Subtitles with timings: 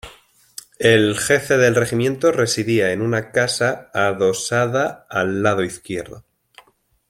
[0.79, 6.23] El Jefe del Regimiento residía en una casa adosada al lado izquierdo.